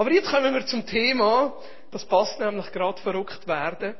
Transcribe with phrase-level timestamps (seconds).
[0.00, 1.52] Aber jetzt kommen wir zum Thema,
[1.90, 3.94] das passt nämlich gerade verrückt werden.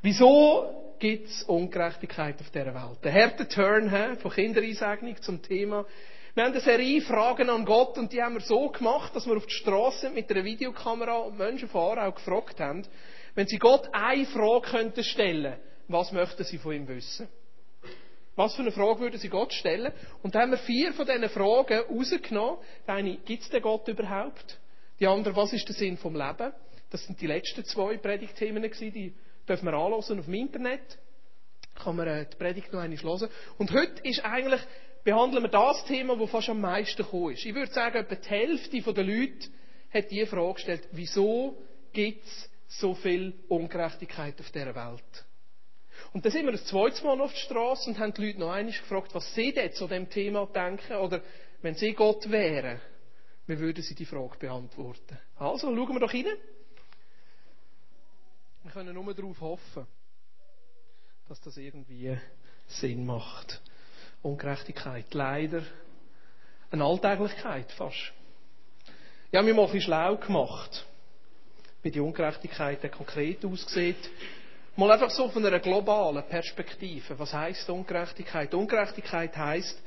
[0.00, 3.04] Wieso gibt es Ungerechtigkeit auf dieser Welt?
[3.04, 5.84] Der harter Turn he, von Kindereinsegnung zum Thema.
[6.32, 9.36] Wir haben eine Serie Fragen an Gott und die haben wir so gemacht, dass wir
[9.36, 12.86] auf die Straße mit einer Videokamera und Menschen von Aarau gefragt haben,
[13.34, 15.56] wenn sie Gott eine Frage könnten stellen,
[15.86, 17.28] was möchten sie von ihm wissen?
[18.36, 19.92] Was für eine Frage würden Sie Gott stellen?
[20.22, 22.56] Und da haben wir vier von diesen Fragen rausgenommen.
[22.86, 24.61] Die eine, gibt es den Gott überhaupt?
[25.02, 26.52] Die andere, was ist der Sinn vom Leben?
[26.90, 29.12] Das sind die letzten zwei Predigtthemen gewesen, die
[29.48, 30.96] dürfen wir anhören auf dem Internet.
[31.74, 33.28] Kann man äh, die Predigt noch einmal hören.
[33.58, 34.60] Und heute ist eigentlich,
[35.02, 37.44] behandeln wir das Thema, das fast am meisten gekommen ist.
[37.44, 39.48] Ich würde sagen, etwa die Hälfte der Leute
[39.92, 41.60] hat die Frage gestellt, wieso
[41.92, 45.24] gibt es so viel Ungerechtigkeit auf dieser Welt?
[46.12, 48.52] Und dann sind wir das zweite Mal auf der Straße und haben die Leute noch
[48.52, 50.94] einmal gefragt, was sie denn zu dem Thema denken.
[50.98, 51.22] Oder
[51.60, 52.80] wenn sie Gott wären,
[53.46, 55.18] wie würden sie die Frage beantworten?
[55.36, 56.26] Also, schauen wir doch rein.
[58.62, 59.86] Wir können nur darauf hoffen,
[61.28, 62.16] dass das irgendwie
[62.68, 63.60] Sinn macht.
[64.22, 65.62] Ungerechtigkeit, leider
[66.70, 68.12] eine Alltäglichkeit fast.
[69.30, 70.86] Ich habe mich mal ein schlau gemacht,
[71.82, 74.10] wie die Ungerechtigkeit konkret aussieht.
[74.76, 77.18] Mal einfach so von einer globalen Perspektive.
[77.18, 78.54] Was heißt Ungerechtigkeit?
[78.54, 79.82] Ungerechtigkeit heißt,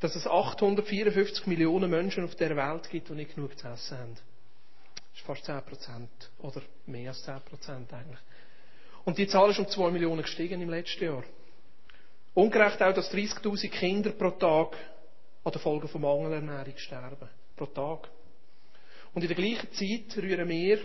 [0.00, 4.14] dass es 854 Millionen Menschen auf der Welt gibt, die nicht genug zu essen haben.
[4.14, 6.30] Das ist fast 10 Prozent.
[6.38, 8.20] Oder mehr als 10 Prozent eigentlich.
[9.04, 11.24] Und die Zahl ist um 2 Millionen gestiegen im letzten Jahr.
[12.34, 14.76] Ungerecht auch, dass 30.000 Kinder pro Tag
[15.44, 17.28] an den Folgen von Mangelernährung sterben.
[17.56, 18.08] Pro Tag.
[19.12, 20.80] Und in der gleichen Zeit rühren wir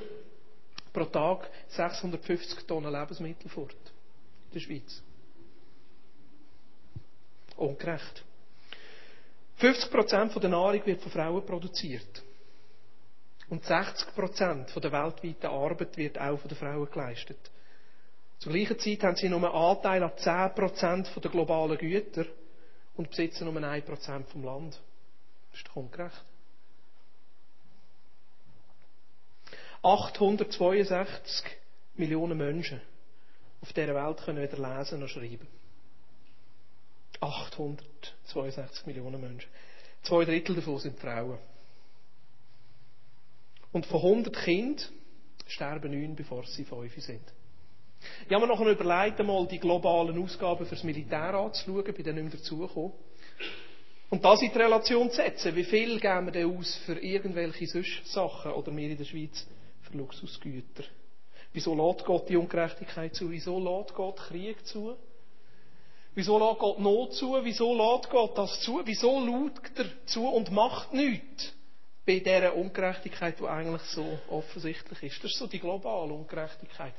[0.91, 3.75] pro Tag 650 Tonnen Lebensmittel fort.
[4.47, 5.03] In der Schweiz.
[7.55, 8.23] Ungerecht.
[9.57, 12.23] 50 Prozent der Nahrung wird von Frauen produziert.
[13.49, 17.37] Und 60 Prozent der weltweiten Arbeit wird auch von den Frauen geleistet.
[18.39, 22.25] Zur gleichen Zeit haben sie nur einen Anteil an 10 Prozent der globalen Güter
[22.95, 24.79] und besitzen nur 1 Prozent vom Land.
[25.51, 26.23] Das ist doch ungerecht.
[29.81, 31.45] 862
[31.95, 32.81] Millionen Menschen
[33.61, 35.47] auf dieser Welt können weder lesen noch schreiben.
[37.21, 39.49] 862 Millionen Menschen.
[40.03, 41.39] Zwei Drittel davon sind Frauen.
[43.71, 44.85] Und von 100 Kindern
[45.47, 47.23] sterben neun, bevor sie fünf sind.
[48.27, 52.23] Ich habe mir noch überlegt, einmal die globalen Ausgaben fürs Militär anzuschauen, bin dann nicht
[52.23, 52.93] mehr dazugekommen.
[54.09, 55.55] Und das in die Relation zu setzen.
[55.55, 59.47] Wie viel geben wir denn aus für irgendwelche sonst Sachen oder wir in der Schweiz
[59.81, 60.83] für Luxusgüter?
[61.51, 63.31] Wieso lädt Gott die Ungerechtigkeit zu?
[63.31, 64.95] Wieso lädt Gott Krieg zu?
[66.15, 67.37] Wieso lädt Gott Not zu?
[67.43, 68.81] Wieso lädt Gott das zu?
[68.85, 71.53] Wieso schaut er zu und macht nichts
[72.05, 75.23] bei dieser Ungerechtigkeit, die eigentlich so offensichtlich ist?
[75.23, 76.93] Das ist so die globale Ungerechtigkeit.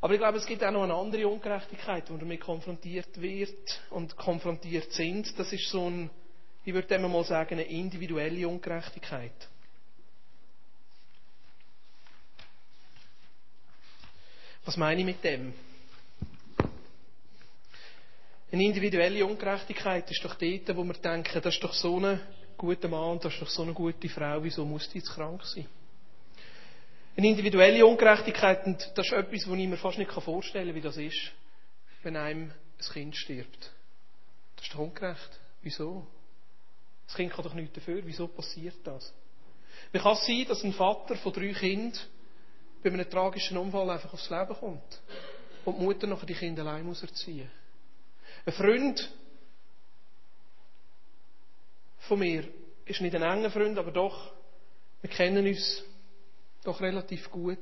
[0.00, 4.16] Aber ich glaube, es gibt auch noch eine andere Ungerechtigkeit, wo damit konfrontiert wird und
[4.16, 5.38] konfrontiert sind.
[5.38, 6.10] Das ist so ein,
[6.64, 9.48] ich würde dem mal sagen, eine individuelle Ungerechtigkeit.
[14.64, 15.54] Was meine ich mit dem?
[18.52, 22.20] Eine individuelle Ungerechtigkeit ist doch dort, wo wir denken, das ist doch so ein
[22.58, 25.66] guter Mann das ist doch so eine gute Frau, wieso muss die jetzt krank sein?
[27.16, 30.80] Eine individuelle Ungerechtigkeit, und das ist etwas, was ich mir fast nicht vorstellen kann, wie
[30.82, 31.32] das ist,
[32.02, 33.72] wenn einem ein Kind stirbt.
[34.56, 35.40] Das ist doch ungerecht.
[35.62, 36.06] Wieso?
[37.06, 38.02] Das Kind kann doch nichts dafür.
[38.04, 39.14] Wieso passiert das?
[39.92, 41.98] Wie kann es sein, dass ein Vater von drei Kindern
[42.82, 45.00] bei einem tragischen Unfall einfach aufs Leben kommt
[45.64, 47.50] und die Mutter nachher die Kinder allein muss erziehen?
[48.44, 49.10] Ein Freund
[52.00, 52.44] von mir
[52.84, 54.32] ist nicht ein enger Freund, aber doch,
[55.00, 55.84] wir kennen uns
[56.64, 57.58] doch relativ gut.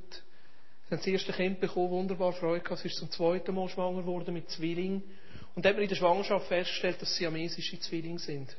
[0.88, 2.80] Sie haben das erste Kind bekommen, wunderbar Freude gehabt.
[2.80, 5.02] Sie ist zum zweiten Mal schwanger geworden mit Zwillingen.
[5.54, 8.54] Und dann hat man in der Schwangerschaft festgestellt, dass siamesische Zwillinge sind.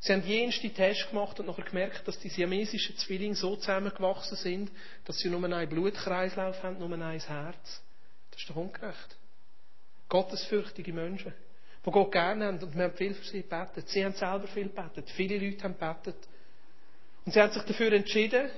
[0.00, 4.70] Sie haben jenste Tests gemacht und nachher gemerkt, dass die siamesischen Zwillinge so zusammengewachsen sind,
[5.04, 7.82] dass sie nur einen Blutkreislauf haben, nur ein Herz.
[8.30, 9.16] Das ist doch ungerecht.
[10.10, 11.32] Gottesfürchtige Menschen,
[11.86, 13.88] die Gott gerne haben und wir haben viel für sie gebetet.
[13.88, 15.08] Sie haben selber viel gebetet.
[15.10, 16.16] Viele Leute haben gebetet.
[17.24, 18.50] Und sie haben sich dafür entschieden,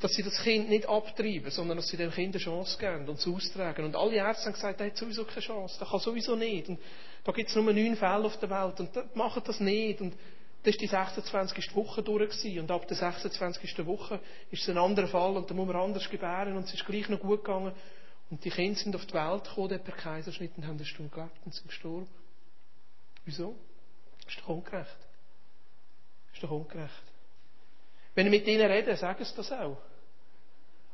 [0.00, 3.18] dass sie das Kind nicht abtreiben, sondern dass sie dem Kind eine Chance geben und
[3.18, 3.84] es austragen.
[3.84, 6.68] Und alle Ärzte haben gesagt, er hat sowieso keine Chance, der kann sowieso nicht.
[6.68, 6.80] Und
[7.24, 10.00] da gibt es nur neun Fälle auf der Welt und machen das nicht.
[10.00, 10.14] Und
[10.62, 11.74] das war die 26.
[11.76, 12.60] Woche durch gewesen.
[12.60, 13.86] und ab der 26.
[13.86, 14.20] Woche
[14.50, 17.08] ist es ein anderer Fall und da muss man anders gebären und es ist gleich
[17.08, 17.72] noch gut gegangen.
[18.30, 21.38] Und die Kinder sind auf die Welt gekommen, per Kaiserschnitt, und haben eine Stunde gelebt
[21.44, 22.08] und sind gestorben.
[23.24, 23.56] Wieso?
[24.26, 24.96] Ist doch ungerecht.
[26.32, 27.02] Ist doch ungerecht.
[28.14, 29.78] Wenn ich mit ihnen rede, sagen sie das auch.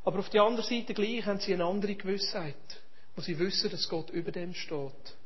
[0.05, 2.57] Aber auf der anderen Seite gleich haben sie eine andere Gewissheit,
[3.15, 5.17] wo sie wissen, dass Gott über dem steht.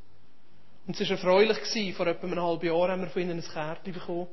[0.87, 1.94] Und es war erfreulich, gewesen.
[1.94, 4.29] vor etwa einem halben Jahr haben wir von ihnen ein Kärtchen bekommen,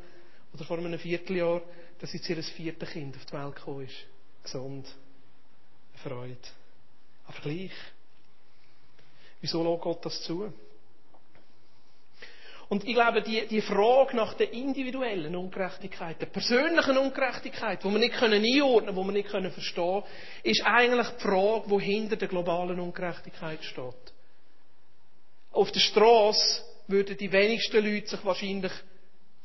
[0.53, 1.61] oder vor einem Vierteljahr,
[1.99, 3.95] dass jetzt ihr viertes Kind auf die Welt gekommen ist.
[4.43, 4.85] Gesund.
[5.93, 6.37] Eine Freude.
[7.25, 7.71] Aber gleich.
[9.41, 10.53] Wieso lässt Gott das zu?
[12.69, 17.99] Und ich glaube, die, die Frage nach der individuellen Ungerechtigkeit, der persönlichen Ungerechtigkeit, wo wir
[17.99, 20.03] nicht können einordnen, wo wir nicht können verstehen,
[20.41, 24.13] ist eigentlich die Frage, wo hinter der globalen Ungerechtigkeit steht.
[25.51, 28.71] Auf der Straße würden die wenigsten Leute sich wahrscheinlich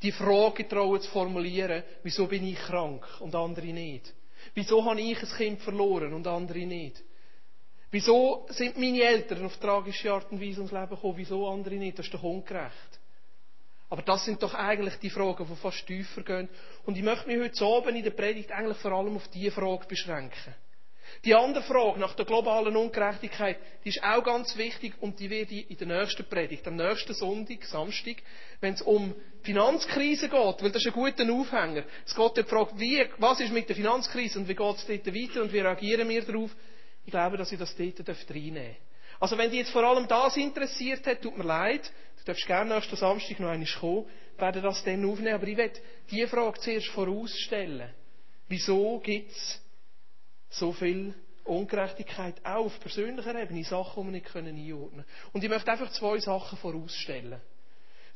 [0.00, 4.14] die Frage trauen zu formulieren, wieso bin ich krank und andere nicht?
[4.54, 7.02] Wieso habe ich ein Kind verloren und andere nicht?
[7.90, 11.98] Wieso sind meine Eltern auf tragische Art und Weise ums Leben gekommen, wieso andere nicht?
[11.98, 13.00] Das ist doch ungerecht.
[13.90, 16.48] Aber das sind doch eigentlich die Fragen, die fast tiefer gehen.
[16.84, 19.86] Und ich möchte mich heute Abend in der Predigt eigentlich vor allem auf diese Frage
[19.86, 20.54] beschränken.
[21.24, 25.54] Die andere Frage nach der globalen Ungerechtigkeit, die ist auch ganz wichtig und die werde
[25.54, 28.16] ich in der nächsten Predigt, am nächsten Sonntag, Samstag,
[28.60, 31.84] wenn es um Finanzkrise geht, weil das ist ein guter Aufhänger.
[32.04, 35.06] Es geht die Frage, wie, was ist mit der Finanzkrise und wie geht es dort
[35.06, 36.54] weiter und wie reagieren wir darauf?
[37.08, 38.76] Ich glaube, dass ich das dort reinnehmen darf.
[39.18, 42.74] Also wenn dich jetzt vor allem das interessiert hat, tut mir leid, du darfst gerne
[42.74, 44.04] nächsten Samstag noch einmal kommen,
[44.36, 47.88] werde das dann aufnehmen, aber ich werde diese Frage zuerst vorausstellen.
[48.48, 49.58] Wieso gibt es
[50.50, 51.14] so viel
[51.44, 55.04] Ungerechtigkeit auch auf persönlicher Ebene, Sachen, die wir nicht einordnen können.
[55.32, 57.40] Und ich möchte einfach zwei Sachen vorausstellen.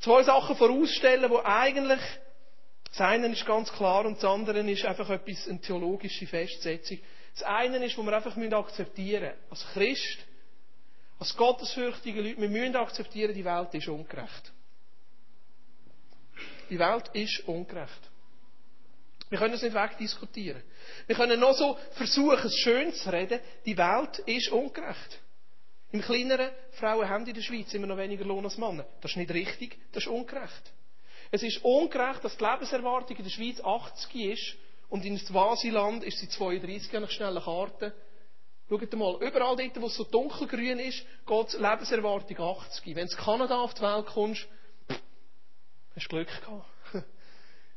[0.01, 2.03] Zwei Sachen vorausstellen, wo eigentlich,
[2.91, 6.99] das eine ist ganz klar und das andere ist einfach etwas, eine theologische Festsetzung.
[7.35, 9.51] Das eine ist, wo wir einfach akzeptieren müssen.
[9.51, 10.19] Als Christ,
[11.19, 14.53] als gottesfürchtige Leute, wir müssen akzeptieren, die Welt ist ungerecht.
[16.69, 18.11] Die Welt ist ungerecht.
[19.31, 20.63] Wir können es nicht wegdiskutieren.
[21.07, 23.41] Wir können noch so versuchen, es schön zu reden.
[23.65, 25.21] Die Welt ist ungerecht.
[25.91, 28.85] Im kleineren Frauen haben in der Schweiz immer noch weniger Lohn als Männer.
[29.01, 30.73] Das ist nicht richtig, das ist ungerecht.
[31.31, 34.57] Es ist ungerecht, dass die Lebenserwartung in der Schweiz 80 ist
[34.93, 37.95] und in Swasiland ist sie 32 nach schnellen Karten.
[38.69, 42.95] Schaut mal, überall dort, wo es so dunkelgrün ist, geht Lebenserwartung 80.
[42.95, 44.47] Wenn du Kanada auf die Welt kommst,
[45.97, 46.67] hast du Glück gehabt.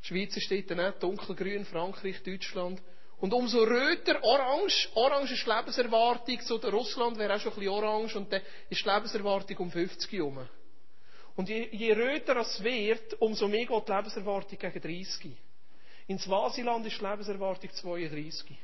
[0.03, 2.81] Die Schweiz ist dort nicht dunkelgrün, Frankreich, Deutschland.
[3.21, 7.59] Und umso röter, orange, orange ist die Lebenserwartung, so der Russland wäre auch schon ein
[7.59, 10.45] bisschen orange, und dann ist die Lebenserwartung um 50 herum.
[11.37, 15.37] Und je, je röter es wird, umso mehr geht die Lebenserwartung gegen 30.
[16.07, 18.57] In Swasiland ist die Lebenserwartung 32.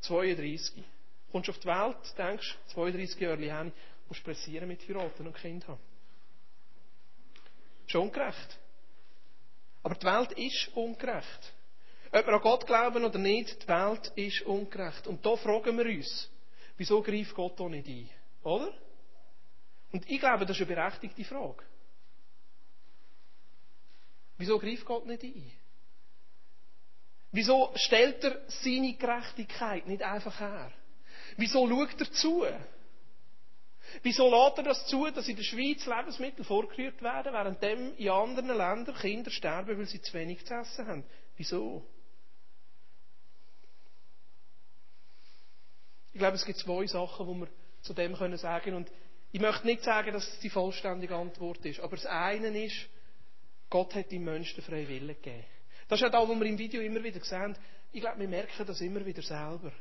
[0.00, 0.84] 32.
[1.30, 3.72] Kommst auf die Welt, denkst, 32 Jahre hin,
[4.08, 5.80] musst pressieren mit heiraten und Kind haben.
[7.86, 8.58] Schon gerecht.
[9.82, 11.52] Aber die Welt ist ungerecht.
[12.12, 15.06] Ob wir an Gott glauben oder nicht, die Welt ist ungerecht.
[15.06, 16.30] Und da fragen wir uns,
[16.76, 18.08] wieso greift Gott da nicht ein?
[18.42, 18.72] Oder?
[19.92, 21.62] Und ich glaube, das ist eine berechtigte Frage.
[24.38, 25.52] Wieso greift Gott nicht ein?
[27.32, 30.72] Wieso stellt er seine Gerechtigkeit nicht einfach her?
[31.36, 32.46] Wieso schaut er zu?
[34.02, 37.62] Wieso lässt er das zu, dass in der Schweiz Lebensmittel vorgerührt werden, während
[37.98, 41.04] in anderen Ländern Kinder sterben, weil sie zu wenig zu essen haben?
[41.36, 41.84] Wieso?
[46.12, 47.48] Ich glaube, es gibt zwei Sachen, die wir
[47.82, 48.90] zu dem können sagen Und
[49.32, 51.80] ich möchte nicht sagen, dass es die vollständige Antwort ist.
[51.80, 52.88] Aber das eine ist,
[53.68, 55.44] Gott hat dem Menschen den freien gegeben.
[55.88, 57.56] Das ist auch das, was wir im Video immer wieder sehen.
[57.92, 59.72] Ich glaube, wir merken das immer wieder selber.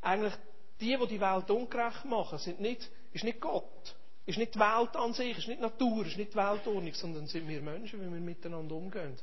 [0.00, 0.34] Eigentlich
[0.80, 3.96] die, die die Welt ungerecht machen, sind nicht, ist nicht Gott.
[4.24, 7.48] Ist nicht die Welt an sich, ist nicht Natur, ist nicht die Weltordnung, sondern sind
[7.48, 9.16] wir Menschen, wie wir miteinander umgehen.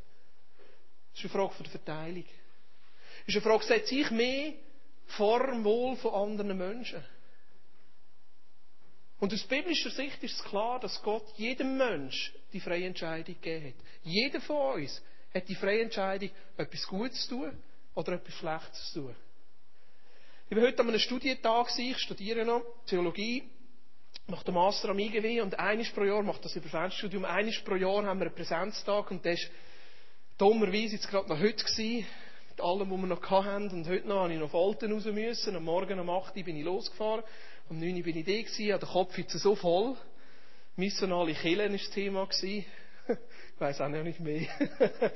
[1.11, 2.25] Das ist eine Frage der Verteilung.
[3.25, 4.53] Das ist eine Frage, setze ich mehr
[5.07, 7.03] vor dem Wohl von anderen Menschen?
[9.19, 13.67] Und aus biblischer Sicht ist es klar, dass Gott jedem Mensch die freie Entscheidung gegeben
[13.67, 13.85] hat.
[14.03, 15.01] Jeder von uns
[15.33, 17.57] hat die freie Entscheidung, etwas Gutes zu tun
[17.95, 19.15] oder etwas Schlechtes zu tun.
[20.49, 23.43] Ich war heute an einem Studientag, ich studiere noch Theologie,
[24.27, 27.75] mache den Master am IGW und eines pro Jahr, mache das über Fernstudium, eines pro
[27.75, 29.49] Jahr haben wir einen Präsenztag und das war
[30.49, 32.07] dummerweise jetzt gerade noch heute gewesen,
[32.49, 35.55] mit allem, was wir noch hatten und heute noch habe ich noch Falten raus müssen,
[35.55, 37.23] am Morgen um 8 Uhr bin ich losgefahren,
[37.69, 39.95] um 9 Uhr bin ich da gewesen, der Kopf jetzt so voll,
[40.75, 42.65] missionale Killen war das Thema gewesen,
[43.07, 44.47] ich weiss auch nicht mehr.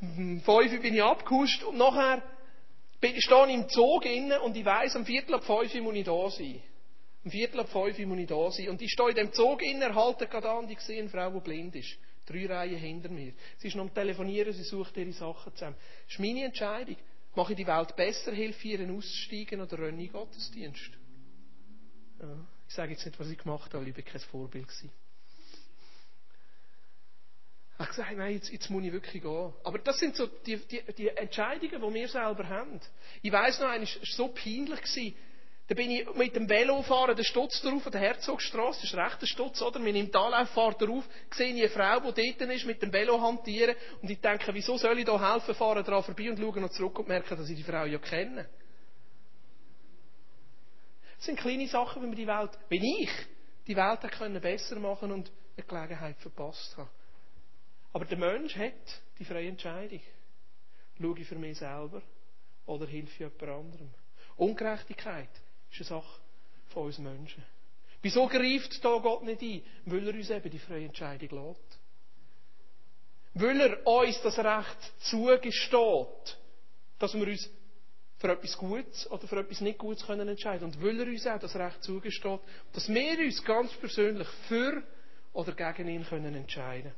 [0.00, 2.22] um 5 Uhr bin ich abgehuscht und nachher
[3.02, 6.30] ich stehe im Zug innen und ich weiss, am Viertel ab fünf muss ich da
[6.30, 6.62] sein.
[7.24, 8.68] Am Viertel ab fünf muss ich da sein.
[8.70, 11.30] Und ich stehe in dem Zug innen, halte gerade an und ich sehe eine Frau,
[11.30, 11.96] die blind ist.
[12.26, 13.32] Drei Reihen hinter mir.
[13.58, 15.76] Sie ist noch am Telefonieren, sie sucht ihre Sachen zusammen.
[16.06, 16.96] Das ist meine Entscheidung.
[17.36, 18.32] Mache ich die Welt besser?
[18.32, 20.90] Helfe ihren Aussteigen oder renne ich Gottesdienst?
[22.20, 24.90] Ja, ich sage jetzt nicht, was ich gemacht habe, ich bin kein Vorbild war.
[27.72, 29.52] Ich habe gesagt, nein, jetzt, jetzt muss ich wirklich gehen.
[29.62, 32.80] Aber das sind so die, die, die Entscheidungen, die wir selber haben.
[33.20, 34.80] Ich weiss noch, es war so peinlich.
[34.80, 35.14] Gewesen.
[35.68, 38.96] Da bin ich mit dem Velo fahren, der Stutz drauf, an der Herzogstrasse, das ist
[38.96, 39.84] recht der Stutz, oder?
[39.84, 41.04] Wir nehmen Anlauf, fahrt drauf,
[41.34, 44.78] sehe ich eine Frau, die dort ist, mit dem Velo hantieren, und ich denke, wieso
[44.78, 47.56] soll ich da helfen, fahren daran vorbei und schauen noch zurück und merken, dass ich
[47.56, 48.48] die Frau ja kenne.
[51.16, 53.10] Das sind kleine Sachen, wie wir die Welt, wenn ich
[53.66, 56.90] die Welt können besser machen und eine Gelegenheit verpasst habe.
[57.92, 60.00] Aber der Mensch hat die freie Entscheidung.
[61.00, 62.02] Schaue ich für mich selber
[62.66, 63.94] oder hilfe ich jemand anderem?
[64.36, 65.30] Ungerechtigkeit
[65.70, 66.20] ist eine Sache
[66.68, 67.42] von uns Menschen.
[68.02, 69.62] Wieso greift da Gott nicht ein?
[69.86, 71.78] Weil er uns eben die freie Entscheidung lässt.
[73.34, 76.38] Weil er uns das Recht zugesteht,
[76.98, 77.50] dass wir uns
[78.26, 81.38] für etwas Gutes oder für etwas nicht Gutes können entscheiden Und weil er uns auch
[81.38, 82.40] das Recht zugesteht,
[82.72, 84.82] dass wir uns ganz persönlich für
[85.32, 86.92] oder gegen ihn können entscheiden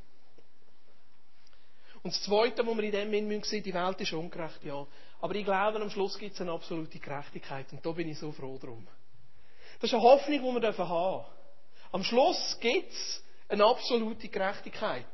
[2.02, 4.86] Und das Zweite, was wir in dem Sinn sehen die Welt ist ungerecht, ja.
[5.20, 7.66] Aber ich glaube, am Schluss gibt es eine absolute Gerechtigkeit.
[7.72, 8.86] Und da bin ich so froh drum.
[9.80, 11.24] Das ist eine Hoffnung, die wir haben dürfen.
[11.92, 15.04] Am Schluss gibt es eine absolute Gerechtigkeit.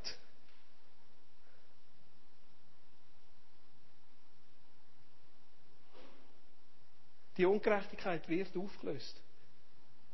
[7.36, 9.20] Die Ungerechtigkeit wird aufgelöst.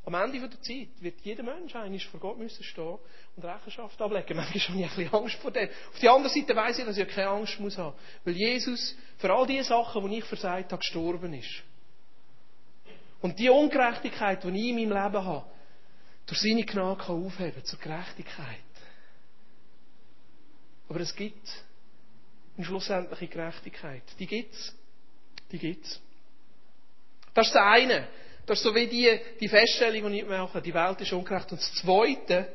[0.04, 2.98] Am Ende der Zeit wird jeder Mensch eigentlich vor Gott müssen stehen
[3.36, 4.36] und Rechenschaft ablegen.
[4.36, 5.68] Manchmal habe ich ein bisschen Angst vor dem.
[5.92, 7.96] Auf der anderen Seite weiß ich, dass ich keine Angst muss haben.
[8.24, 11.62] Weil Jesus für all die Sachen, die ich versagt habe, gestorben ist.
[13.20, 15.46] Und die Ungerechtigkeit, die ich in meinem Leben habe,
[16.26, 18.56] durch seine Gnade kann aufheben zur Gerechtigkeit.
[20.88, 21.64] Aber es gibt
[22.56, 24.02] eine schlussendliche Gerechtigkeit.
[24.18, 24.74] Die gibt's.
[25.52, 26.00] Die gibt's.
[27.34, 28.08] Das ist das eine.
[28.46, 30.60] Das ist so wie die, die Feststellung, die ich mache.
[30.60, 31.52] Die Welt ist ungerecht.
[31.52, 32.48] Und das Zweite,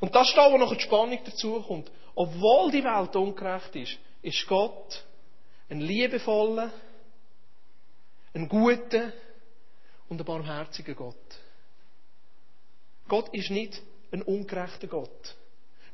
[0.00, 1.90] und das ist da, wo noch die Spannung dazukommt.
[2.14, 5.04] Obwohl die Welt ungerecht ist, ist Gott
[5.68, 6.72] ein liebevoller,
[8.34, 9.12] ein guter
[10.08, 11.14] und ein barmherziger Gott.
[13.08, 13.80] Gott ist nicht
[14.12, 15.36] ein ungerechter Gott.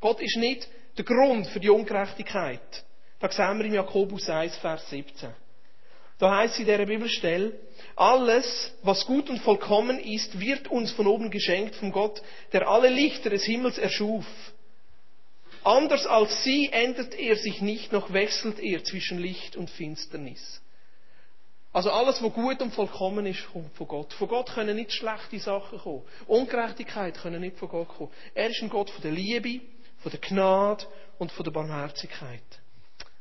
[0.00, 2.84] Gott ist nicht der Grund für die Ungerechtigkeit.
[3.20, 5.30] Das sehen wir im Jakobus 1, Vers 17.
[6.22, 7.52] Da heißt es in dieser Bibelstelle,
[7.96, 12.90] alles, was gut und vollkommen ist, wird uns von oben geschenkt von Gott, der alle
[12.90, 14.24] Lichter des Himmels erschuf.
[15.64, 20.62] Anders als sie ändert er sich nicht, noch wechselt er zwischen Licht und Finsternis.
[21.72, 24.12] Also alles, was gut und vollkommen ist, kommt von Gott.
[24.12, 26.02] Von Gott können nicht schlechte Sachen kommen.
[26.28, 28.12] Ungerechtigkeit können nicht von Gott kommen.
[28.32, 29.60] Er ist ein Gott von der Liebe,
[29.98, 30.86] von der Gnade
[31.18, 32.44] und von der Barmherzigkeit.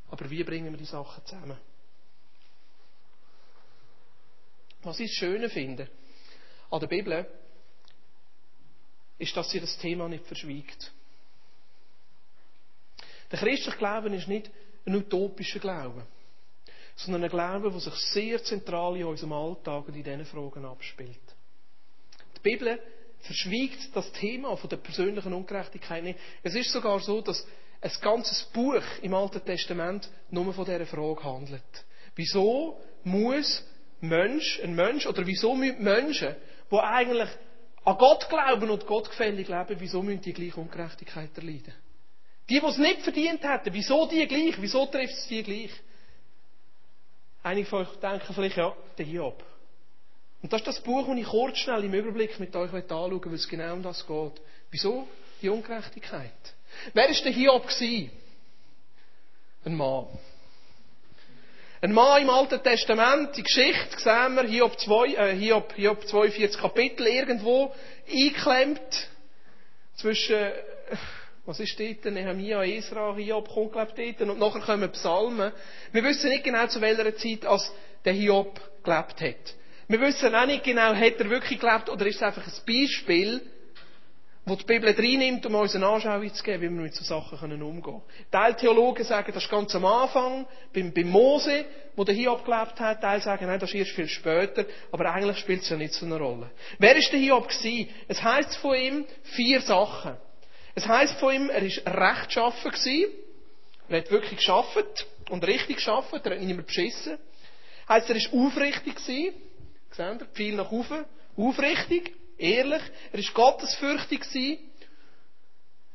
[0.08, 1.58] Aber wie bringen wir die Sachen zusammen?
[4.82, 5.88] Was ich das Schöne finde
[6.70, 7.26] an der Bibel,
[9.18, 10.92] ist, dass sie das Thema nicht verschwiegt.
[13.30, 14.50] Der christliche Glauben ist nicht
[14.84, 16.06] ein utopischer Glaube,
[16.96, 21.20] sondern ein Glaube, der sich sehr zentral in unserem Alltag und in diesen Fragen abspielt.
[22.36, 22.80] Die Bibel
[23.20, 26.18] verschwiegt das Thema von der persönlichen Ungerechtigkeit nicht.
[26.42, 27.46] Es ist sogar so, dass
[27.80, 31.84] ein ganzes Buch im Alten Testament nur von dieser Frage handelt.
[32.16, 33.64] Wieso muss
[34.02, 36.34] Mensch, ein Mensch, oder wieso müssen Menschen,
[36.70, 37.28] die eigentlich
[37.84, 41.72] an Gott glauben und gottgefällig leben, wieso müssen die gleich Ungerechtigkeit erleiden?
[42.48, 44.60] Die, die es nicht verdient hätten, wieso die gleich?
[44.60, 45.70] Wieso trifft es die gleich?
[47.44, 49.44] Einige von euch denken vielleicht, ja, der Hiob.
[50.42, 53.28] Und das ist das Buch, das ich kurz schnell im Überblick mit euch anschauen möchte,
[53.28, 54.40] weil es genau um das geht.
[54.72, 55.06] Wieso
[55.40, 56.32] die Ungerechtigkeit?
[56.92, 57.68] Wer war der Hiob?
[59.64, 60.06] Ein Mann.
[61.84, 66.60] Ein Mann im Alten Testament, die Geschichte sehen wir, Hiob, 2, äh, Hiob, Hiob 42
[66.60, 67.74] Kapitel, irgendwo
[68.08, 69.08] eingeklemmt
[69.96, 70.52] zwischen, äh,
[71.44, 75.50] was ist dort, Nehemiah, Esra, Hiob kommt, glaube dort, und nachher kommen Psalmen.
[75.90, 77.72] Wir wissen nicht genau, zu welcher Zeit als
[78.04, 79.54] der Hiob gelebt hat.
[79.88, 83.40] Wir wissen auch nicht genau, hat er wirklich gelebt, oder ist es einfach ein Beispiel,
[84.44, 87.38] wo die Bibel reinnimmt, um uns eine Anschauung zu geben, wie wir mit so Sachen
[87.62, 88.02] umgehen können.
[88.30, 92.80] Teil Theologen sagen, das ist ganz am Anfang, beim, beim Mose, wo der Hiob gelebt
[92.80, 93.00] hat.
[93.00, 94.64] Teil sagen, nein, das ist erst viel später.
[94.90, 96.50] Aber eigentlich spielt es ja nicht so eine Rolle.
[96.78, 97.88] Wer ist der Hiob gewesen?
[98.08, 100.16] Es heisst von ihm vier Sachen.
[100.74, 103.12] Es heisst von ihm, er ist rechtschaffen gewesen.
[103.88, 106.12] Er hat wirklich geschafft und richtig geschafft.
[106.12, 107.16] Er hat nicht mehr beschissen.
[107.88, 109.34] Heisst, er ist aufrichtig gewesen.
[109.92, 110.26] Seht ihr?
[110.32, 111.04] Viel nach oben.
[111.36, 112.82] Aufrichtig ehrlich,
[113.12, 114.22] er war gottesfürchtig.
[114.34, 114.58] Ich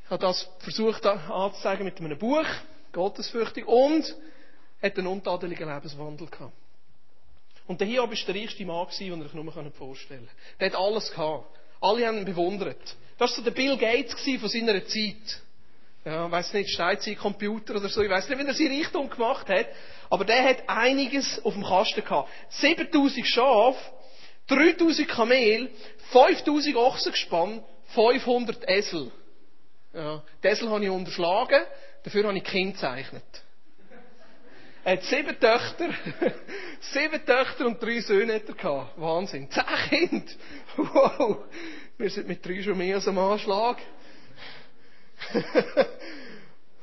[0.10, 2.46] habe das versucht anzuzeigen mit einem Buch,
[2.94, 4.16] gottesfürchtig, und
[4.82, 6.54] hat einen untadeligen Lebenswandel gehabt.
[7.68, 10.62] Und der Hiob war der reichste Mann, den ihr euch nur vorstellen könnt.
[10.62, 11.46] Der hat alles gehabt.
[11.82, 12.80] Alle haben ihn bewundert.
[13.18, 15.42] Das war so der Bill Gates von seiner Zeit.
[16.06, 18.02] Ja, weiß nicht, Steinzeit-Computer oder so.
[18.02, 19.68] Ich weiß nicht, wie er sein Reichtum gemacht hat.
[20.10, 22.30] Aber der hat einiges auf dem Kasten gehabt.
[22.50, 23.80] 7000 Schafe,
[24.48, 25.70] 3000 Kamel,
[26.12, 27.64] 5000 Ochsengespann,
[27.94, 29.12] 500 Esel.
[29.94, 31.62] Ja, die Esel habe ich unterschlagen,
[32.04, 33.24] dafür habe ich Kind gezeichnet.
[34.84, 35.90] Er hat sieben Töchter,
[36.80, 38.98] sieben Töchter und drei Söhne hat er gehabt.
[38.98, 39.50] Wahnsinn.
[39.52, 40.32] Zehn Kinder.
[40.78, 41.40] Wow.
[41.98, 43.78] Wir sind mit drei schon mehr als am Anschlag.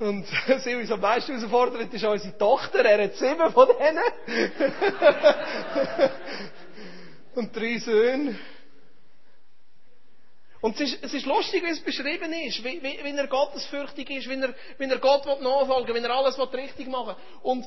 [0.00, 0.26] Und
[0.58, 2.84] sie uns am meisten herausfordert, ist unsere Tochter.
[2.84, 4.02] Er hat sieben von denen.
[7.36, 8.38] Und drei Söhne.
[10.60, 14.08] Und es ist, es ist lustig, wie es beschrieben ist, wie, wie, wie er gottesfürchtig
[14.08, 17.16] ist, wie er, wie er Gott nachfolgen will, wie er alles richtig machen.
[17.42, 17.66] Und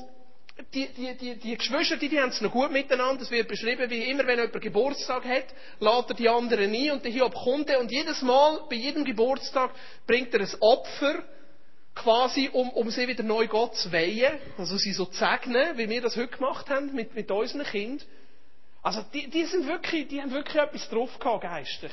[0.74, 3.22] die, die, die, die Geschwister, die, die haben es noch gut miteinander.
[3.22, 5.46] Es wird beschrieben, wie immer, wenn jemand Geburtstag hat,
[5.78, 9.70] lädt er die anderen ein und der Hiob kommt und jedes Mal, bei jedem Geburtstag,
[10.06, 11.22] bringt er ein Opfer,
[11.94, 15.88] quasi, um, um sie wieder neu Gott zu weihen, also sie so zu segnen, wie
[15.88, 18.06] wir das heute gemacht haben mit, mit unseren Kindern.
[18.82, 21.92] Also, die, die sind wirklich, die haben wirklich etwas drauf gehabt, geistig.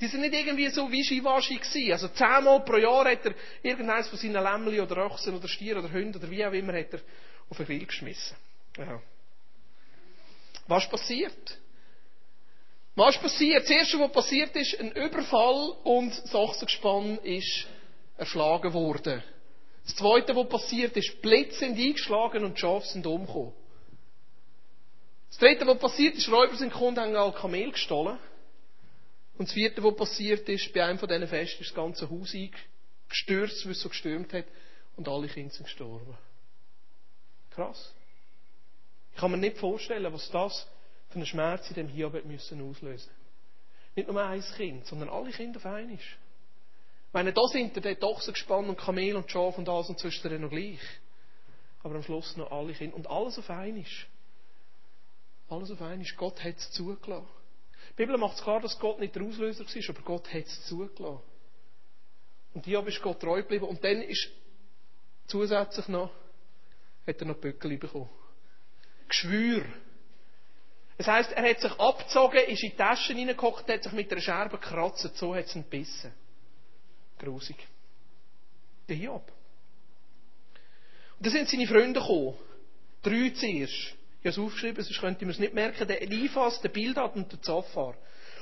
[0.00, 1.92] Die sind nicht irgendwie so wie Wischiwaschi gewesen.
[1.92, 5.90] Also zehnmal pro Jahr hat er irgendeins von seinen Lämmli oder Ochsen oder Stier oder
[5.90, 7.00] Hunden oder wie auch immer hat er
[7.48, 8.36] auf den Grill geschmissen.
[8.76, 9.00] Ja.
[10.66, 11.58] Was ist passiert?
[12.94, 13.62] Was ist passiert?
[13.62, 17.66] Das erste, was passiert ist, ein Überfall und das Ochsengespann ist
[18.18, 19.22] erschlagen worden.
[19.84, 23.52] Das zweite, was passiert ist, Blitze sind eingeschlagen und die Schafe sind umgekommen.
[25.28, 28.18] Das dritte, was passiert ist, Räuber sind gekommen haben ein Kamel gestohlen.
[29.38, 32.34] Und das vierte, was passiert ist, bei einem von diesen Festen ist das ganze Haus
[32.34, 34.46] eingestürzt, weil es so gestürmt hat,
[34.96, 36.16] und alle Kinder sind gestorben.
[37.50, 37.94] Krass.
[39.12, 40.66] Ich kann mir nicht vorstellen, was das
[41.08, 43.10] für einen Schmerz in dem Hiob müssen auslösen
[43.94, 45.98] Nicht nur ein Kind, sondern alle Kinder auf einmal.
[47.12, 50.40] Meine, da sind der doch so gespannt und Kamel und Schaf und alles und zwischendurch
[50.40, 50.80] noch gleich.
[51.82, 52.96] Aber am Schluss noch alle Kinder.
[52.96, 53.84] Und alles auf einmal.
[55.48, 56.06] Alles auf einmal.
[56.16, 57.28] Gott hat es zugelassen.
[57.90, 60.66] Die Bibel macht es klar, dass Gott nicht der Auslöser war, aber Gott hat es
[60.66, 61.22] zugelassen.
[62.54, 63.66] Und Hiob ist Gott treu geblieben.
[63.66, 64.28] Und dann ist
[65.26, 66.10] zusätzlich noch,
[67.06, 68.08] hat er noch Böckel bekommen.
[69.08, 69.64] Geschwür.
[70.98, 74.20] Das heisst, er hat sich abgezogen, ist in die Taschen reingekocht, hat sich mit einer
[74.20, 76.12] Scherbe gekratzt, so hat es ihn gebissen.
[77.18, 77.56] Grusig.
[78.88, 79.30] Der Hiob.
[81.18, 82.34] Und dann sind seine Freunde gekommen.
[83.02, 83.94] Drei zuerst.
[84.26, 85.86] Ich habe es aufgeschrieben, sonst könnte man es nicht merken.
[85.86, 87.94] Der Eliphas, der Bildad und der Zophar.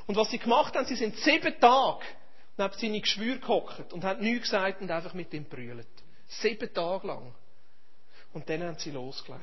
[0.06, 2.06] Und was sie gemacht haben, sie sind sieben Tage
[2.56, 5.86] neben seine Geschwür gehockt und haben nichts gesagt und einfach mit ihm brüllt.
[6.26, 7.34] Sieben Tage lang.
[8.32, 9.42] Und dann haben sie losgelegt.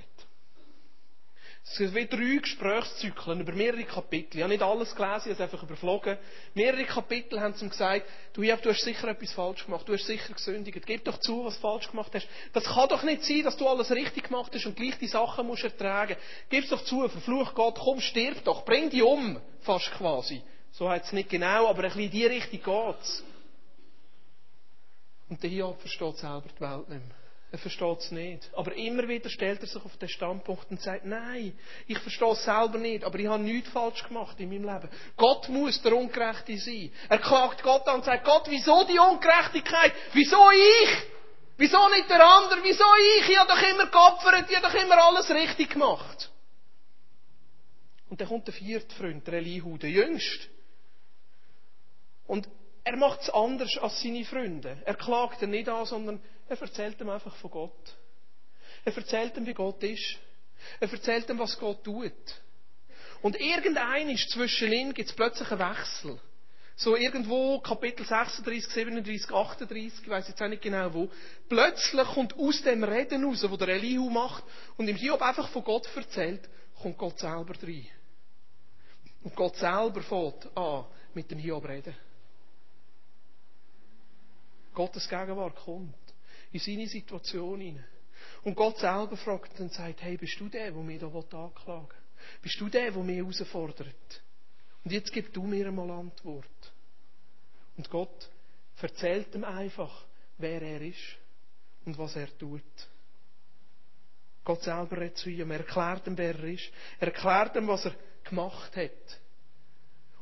[1.63, 4.37] Es sind wie drei Gesprächszyklen über mehrere Kapitel.
[4.37, 6.17] Ich habe nicht alles gelesen, ich habe es einfach überflogen.
[6.55, 10.05] Mehrere Kapitel haben ihm gesagt, du, Jeff, du hast sicher etwas falsch gemacht, du hast
[10.05, 10.85] sicher gesündigt.
[10.85, 12.27] Gib doch zu, was du falsch gemacht hast.
[12.53, 15.45] Das kann doch nicht sein, dass du alles richtig gemacht hast und gleich die Sachen
[15.45, 16.17] musst ertragen.
[16.49, 20.41] Gib doch zu, verfluch Gott, komm, stirb doch, bring dich um, fast quasi.
[20.71, 23.23] So heißt es nicht genau, aber ein bisschen in die Richtung geht's.
[25.29, 27.20] Und der Hiob versteht selber die Welt nicht mehr.
[27.51, 28.49] Er versteht es nicht.
[28.53, 32.45] Aber immer wieder stellt er sich auf den Standpunkt und sagt, nein, ich verstehe es
[32.45, 34.89] selber nicht, aber ich habe nichts falsch gemacht in meinem Leben.
[35.17, 36.93] Gott muss der Ungerechte sein.
[37.09, 39.91] Er klagt Gott an und sagt, Gott, wieso die Ungerechtigkeit?
[40.13, 40.89] Wieso ich?
[41.57, 42.63] Wieso nicht der andere?
[42.63, 42.85] Wieso
[43.17, 43.29] ich?
[43.29, 46.31] Ich habe doch immer geopfert, ich habe doch immer alles richtig gemacht.
[48.09, 50.47] Und dann kommt der vierte Freund, der Elihu, der Jüngste.
[52.27, 52.47] Und
[52.83, 54.81] er macht es anders als seine Freunde.
[54.85, 57.95] Er klagt ihn nicht an, sondern er erzählt ihm einfach von Gott.
[58.83, 60.17] Er erzählt ihm, wie Gott ist.
[60.79, 62.11] Er erzählt ihm, was Gott tut.
[63.21, 66.19] Und irgendein ist zwischen ihnen gibt es plötzlich einen Wechsel.
[66.75, 71.09] So irgendwo, Kapitel 36, 37, 38, ich weiß jetzt auch nicht genau wo.
[71.47, 74.43] Plötzlich kommt aus dem Reden raus, wo der Elihu macht,
[74.77, 76.49] und im Hiob einfach von Gott erzählt,
[76.81, 77.87] kommt Gott selber rein.
[79.23, 81.95] Und Gott selber fährt an mit dem Hiob reden.
[84.73, 86.10] Gottes Gegenwart kommt
[86.51, 87.85] in seine Situation hinein.
[88.43, 91.97] Und Gott selber fragt und sagt, hey, bist du der, der mich da anklagen will?
[92.41, 94.21] Bist du der, der mich herausfordert?
[94.83, 96.45] Und jetzt gib du mir einmal Antwort.
[97.77, 98.29] Und Gott
[98.81, 100.05] erzählt ihm einfach,
[100.37, 101.17] wer er ist
[101.85, 102.61] und was er tut.
[104.43, 106.71] Gott selber redet zu ihm, er erklärt ihm, wer er ist.
[106.99, 109.19] Er erklärt ihm, was er gemacht hat.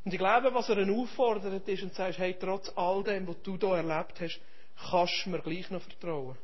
[0.03, 3.41] Und ich glaube, was er ihn auffordert ist und sagt, hey, trotz all dem, was
[3.43, 4.39] du hier erlebt hast,
[4.89, 6.37] kannst du mir gleich noch vertrauen.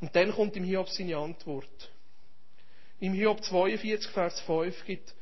[0.00, 1.90] Und dann kommt ihm Hiob seine Antwort.
[3.00, 5.14] Im Hiob 42, Vers 5 gibt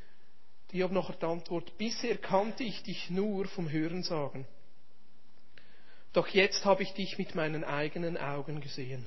[0.73, 4.45] Hiob noch die Antwort, bisher kannte ich dich nur vom Hörensagen.
[6.13, 9.07] Doch jetzt habe ich dich mit meinen eigenen Augen gesehen.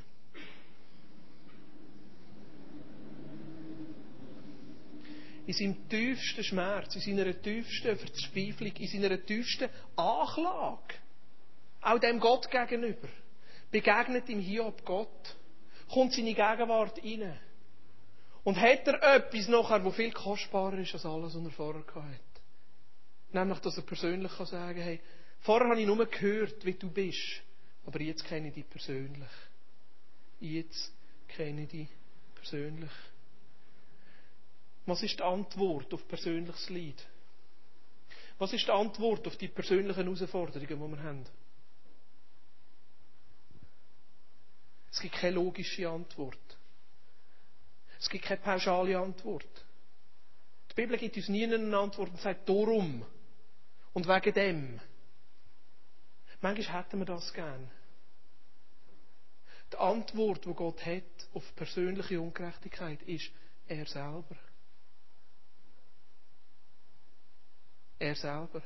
[5.47, 10.95] in seinem tiefsten Schmerz, in seiner tiefsten Verzweiflung, in seiner tiefsten Anklage,
[11.81, 13.07] auch dem Gott gegenüber,
[13.71, 15.35] begegnet ihm Hiob Gott,
[15.91, 17.39] kommt seine Gegenwart rein.
[18.43, 22.19] Und hat er etwas nachher, wo viel kostbarer ist als alles, was er vorher hatte.
[23.33, 25.01] Nämlich, dass er persönlich kann sagen hey,
[25.41, 27.41] vorher habe ich nur gehört, wie du bist,
[27.85, 29.29] aber jetzt kenne ich dich persönlich.
[30.39, 30.93] Jetzt
[31.27, 31.87] kenne ich dich
[32.35, 32.91] persönlich.
[34.85, 37.05] Was ist die Antwort auf persönliches Leid?
[38.37, 41.25] Was ist die Antwort auf die persönlichen Herausforderungen, die wir haben?
[44.91, 46.57] Es gibt keine logische Antwort.
[47.99, 49.65] Es gibt keine pauschale Antwort.
[50.71, 53.05] Die Bibel gibt uns nie eine Antwort und sagt, darum
[53.93, 54.79] und wegen dem.
[56.41, 57.71] Manchmal hätten wir das gern.
[59.73, 63.31] Die Antwort, die Gott hat auf persönliche Ungerechtigkeit, ist
[63.67, 64.37] er selber.
[67.99, 68.61] Er selber.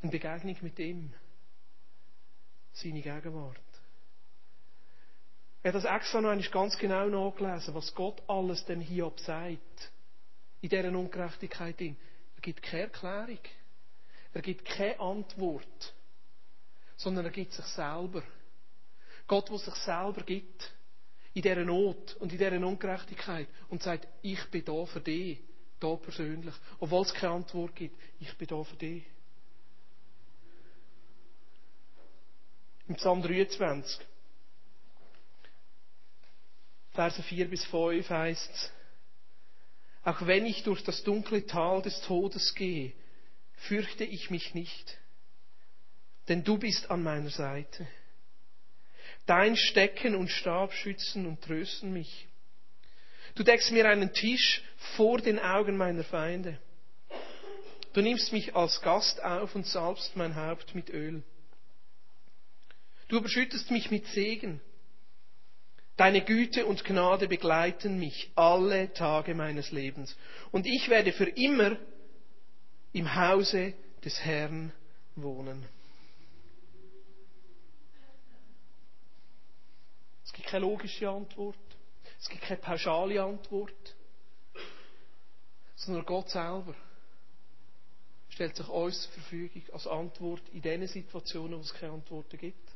[0.00, 1.12] Eine Begegnung mit ihm.
[2.72, 3.71] Seine Gegenwart.
[5.62, 9.92] Er hat das extra noch einmal ganz genau nachgelesen, was Gott alles dem Hiob sagt.
[10.60, 11.80] In dieser Ungerechtigkeit.
[11.80, 11.94] Er
[12.40, 13.38] gibt keine Erklärung.
[14.32, 15.94] Er gibt keine Antwort.
[16.96, 18.22] Sondern er gibt sich selber.
[19.28, 20.72] Gott, der sich selber gibt.
[21.34, 23.48] In dieser Not und in dieser Ungerechtigkeit.
[23.68, 25.40] Und sagt, ich bin da für dich
[25.78, 26.54] da persönlich.
[26.80, 29.04] Obwohl es keine Antwort gibt, ich bin da für dich.
[32.88, 34.06] Im Psalm 23,
[36.92, 38.72] Verse 4 bis 5 heißt
[40.04, 42.92] auch wenn ich durch das dunkle Tal des Todes gehe,
[43.54, 44.98] fürchte ich mich nicht,
[46.28, 47.86] denn du bist an meiner Seite.
[49.26, 52.26] Dein Stecken und Stab schützen und trösten mich.
[53.36, 54.62] Du deckst mir einen Tisch
[54.96, 56.58] vor den Augen meiner Feinde.
[57.92, 61.22] Du nimmst mich als Gast auf und salbst mein Haupt mit Öl.
[63.06, 64.60] Du überschüttest mich mit Segen.
[65.96, 70.16] Deine Güte und Gnade begleiten mich alle Tage meines Lebens.
[70.50, 71.76] Und ich werde für immer
[72.92, 73.74] im Hause
[74.04, 74.72] des Herrn
[75.16, 75.66] wohnen.
[80.24, 81.56] Es gibt keine logische Antwort.
[82.18, 83.96] Es gibt keine pauschale Antwort,
[85.74, 86.74] sondern Gott selber
[88.28, 92.71] stellt sich uns zur Verfügung als Antwort in den Situationen, wo es keine Antworten gibt.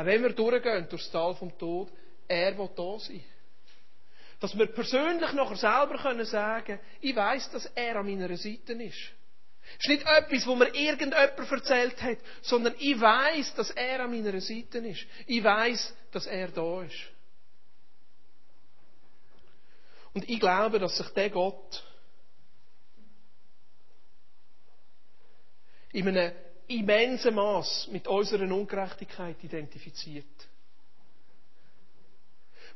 [0.00, 1.92] Auch wenn wir durchgehen durch das Tal vom Tod,
[2.26, 3.22] er will da sein.
[4.40, 9.12] Dass wir persönlich nachher selber können sagen, ich weiß, dass er an meiner Seite ist.
[9.78, 14.10] Es ist nicht etwas, wo mir irgendjemand erzählt hat, sondern ich weiß, dass er an
[14.10, 15.04] meiner Seite ist.
[15.26, 16.96] Ich weiß, dass er da ist.
[20.14, 21.84] Und ich glaube, dass sich der Gott
[25.92, 26.32] in einem
[26.70, 30.26] immensen Maß mit unserer Ungerechtigkeit identifiziert.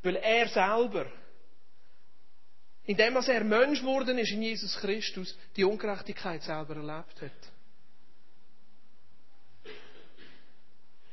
[0.02, 1.06] Weil er selber
[2.86, 7.30] indem er Mensch geworden ist in Jesus Christus, die Ungerechtigkeit selber erlebt hat.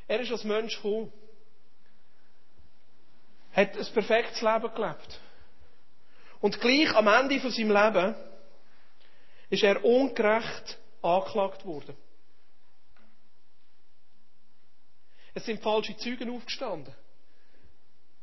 [0.08, 1.12] Er ist als Mensch gekommen,
[3.54, 5.20] hat ein perfektes Leben gelebt.
[6.41, 8.15] Und gleich am Ende von seinem Leben
[9.50, 11.96] ist er ungerecht angeklagt worden.
[15.34, 16.94] Es sind falsche Zeugen aufgestanden.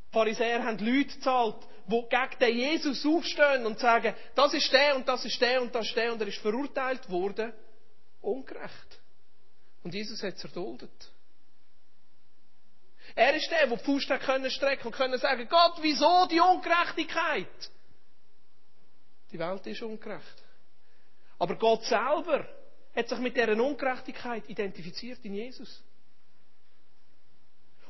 [0.08, 4.96] Die Pharisäer haben Leute gezahlt, die gegen den Jesus aufstehen und sagen, das ist der
[4.96, 7.52] und das ist der und das ist der und er ist verurteilt worden.
[8.20, 9.00] Ungerecht.
[9.82, 11.12] Und Jesus hat es erduldet.
[13.14, 16.40] Er ist der, der die Faust hat können strecken und können sagen, Gott, wieso die
[16.40, 17.70] Ungerechtigkeit?
[19.30, 20.42] Die Welt ist ungerecht.
[21.38, 22.46] Aber Gott selber
[22.94, 25.82] hat sich mit dieser Ungerechtigkeit identifiziert in Jesus.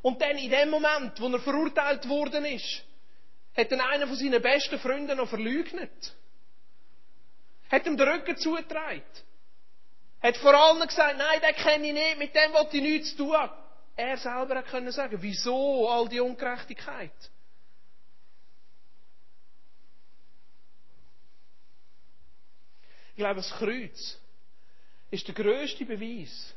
[0.02, 2.84] Und dann in dem Moment, wo er verurteilt worden ist,
[3.56, 6.14] hat dann einer von seinen besten Freunden noch verleugnet.
[7.70, 9.02] Hat ihm den Rücken zugetragen.
[10.22, 13.24] Hat vor allem gesagt, nein, den kenne ich nicht, mit dem wollte ich nichts zu
[13.24, 13.50] tun.
[13.96, 17.12] Er selber hat können sagen, wieso all die Ungerechtigkeit?
[23.10, 24.18] Ich glaube, das Kreuz
[25.10, 26.54] ist der größte Beweis,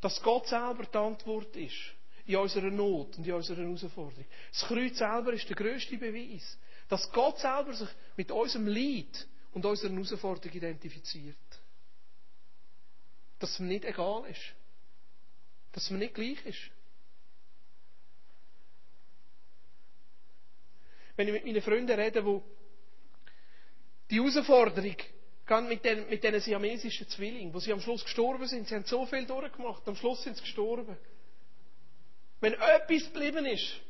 [0.00, 1.94] dass Gott selber die Antwort ist
[2.26, 4.24] in unserer Not und in unserer Herausforderung.
[4.52, 6.58] Das Kreuz selber ist der grösste Beweis,
[6.88, 11.36] dass Gott selber sich mit unserem Leid und unserer Herausforderung identifiziert.
[13.38, 14.54] Dass es ihm nicht egal ist.
[15.72, 16.70] Dass es ihm nicht gleich ist.
[21.16, 22.40] Wenn ich mit meinen Freunden rede, die
[24.10, 24.96] die Herausforderung
[25.68, 28.66] mit den, mit diesen siamesischen Zwillingen, wo sie am Schluss gestorben sind.
[28.66, 30.96] Sie haben so viel durchgemacht, am Schluss sind sie gestorben.
[32.44, 33.80] Wenn etwas geblieben ist,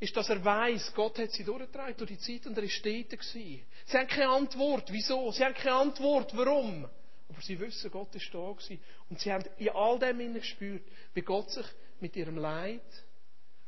[0.00, 3.18] ist, dass er weiß, Gott hat sie durchgetragen durch die Zeit und er ist steten
[3.18, 3.66] gewesen.
[3.84, 5.30] Sie haben keine Antwort, wieso?
[5.30, 6.88] Sie haben keine Antwort, warum?
[7.28, 8.80] Aber sie wissen, Gott ist da gewesen.
[9.10, 11.66] Und sie haben in all dem gespürt, wie Gott sich
[12.00, 12.80] mit ihrem Leid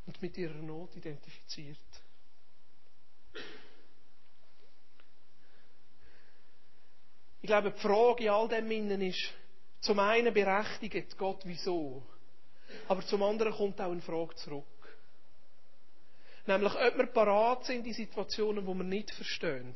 [0.06, 1.76] und mit ihrer Not identifiziert.
[7.42, 9.34] Ich glaube, die Frage in all dem Innen ist,
[9.80, 12.02] zum einen berechtigt Gott wieso,
[12.88, 14.64] aber zum anderen kommt auch eine Frage zurück.
[16.46, 19.74] Nämlich, ob wir parat sind in Situationen, wo wir nicht verstehen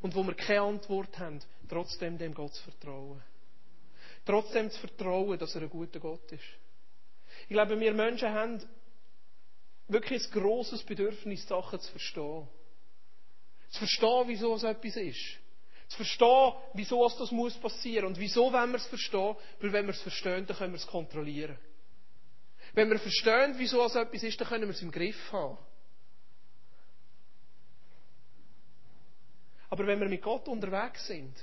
[0.00, 3.22] und wo wir keine Antwort haben, trotzdem dem Gott zu vertrauen.
[4.24, 6.42] Trotzdem zu vertrauen, dass er ein guter Gott ist.
[7.42, 8.62] Ich glaube, wir Menschen haben
[9.88, 12.48] wirklich ein grosses Bedürfnis, Sachen zu verstehen.
[13.70, 15.38] Zu verstehen, wieso so etwas ist.
[15.88, 18.06] Zu verstehen, wieso das muss passieren.
[18.06, 19.36] Und wieso wenn wir es verstehen?
[19.60, 21.58] Weil wenn wir es verstehen, dann können wir es kontrollieren.
[22.74, 25.58] Wenn wir verstehen, wieso so etwas ist, dann können wir es im Griff haben.
[29.70, 31.34] Aber wenn wir mit Gott unterwegs sind,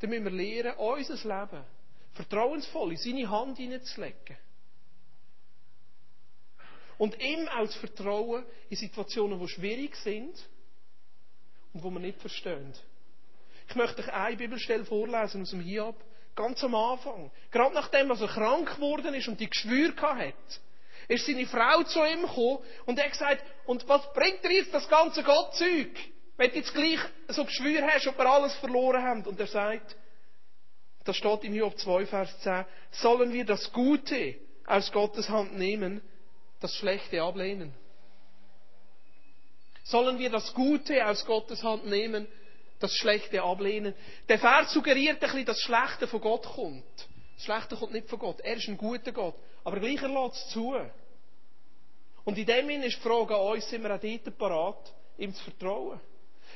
[0.00, 1.64] dann müssen wir lernen, unser Leben
[2.12, 4.36] vertrauensvoll in seine Hand hineinzulegen.
[6.98, 10.34] Und ihm auch zu vertrauen in Situationen, die schwierig sind
[11.72, 12.74] und wo wir nicht verstehen.
[13.68, 15.96] Ich möchte euch eine Bibelstelle vorlesen aus dem Hiob.
[16.34, 17.30] Ganz am Anfang.
[17.50, 20.60] Gerade nachdem er krank geworden ist und die Geschwür hat,
[21.10, 24.72] ist seine Frau zu ihm gekommen und er hat gesagt, und was bringt dir jetzt
[24.72, 25.90] das ganze Gottzeug?
[26.36, 29.26] Wenn du jetzt gleich so Geschwür hast und wir alles verloren haben.
[29.26, 29.96] Und er sagt,
[31.04, 36.00] das steht im Hiob 2, Vers 10, sollen wir das Gute aus Gottes Hand nehmen,
[36.60, 37.74] das Schlechte ablehnen?
[39.82, 42.28] Sollen wir das Gute aus Gottes Hand nehmen,
[42.78, 43.94] das Schlechte ablehnen.
[44.28, 46.84] Der Vers suggeriert ein bisschen, dass das Schlechte von Gott kommt.
[47.36, 48.40] Das Schlechte kommt nicht von Gott.
[48.40, 49.34] Er ist ein guter Gott.
[49.64, 50.74] Aber gleich er lässt es zu.
[52.24, 55.34] Und in dem Sinne ist die Frage an uns, sind wir auch dort parat, ihm
[55.34, 56.00] zu vertrauen?